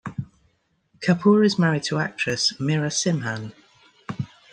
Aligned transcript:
Kapoor 0.99 1.45
is 1.45 1.59
married 1.59 1.83
to 1.83 1.99
actress 1.99 2.53
Meera 2.53 2.89
Simhan. 2.91 3.53